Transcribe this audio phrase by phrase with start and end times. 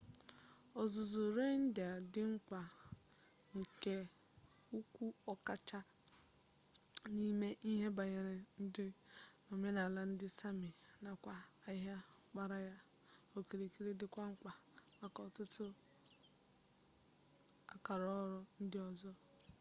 [0.81, 2.59] ọzụzụ reindeer dị mkpa
[3.57, 3.93] nke
[4.77, 5.97] ukwuu ọkachasị
[7.13, 8.85] n'ime ihe banyere ndụ
[9.41, 10.69] na omenaala ndị sami
[11.03, 11.35] nakwa
[11.67, 11.97] ahịa
[12.31, 12.75] gbara ya
[13.37, 14.51] okirikiri dịkwa mkpa
[15.01, 15.65] maka ọtụtụ
[17.73, 18.13] akaọrụ
[18.63, 19.11] ndị ọzọ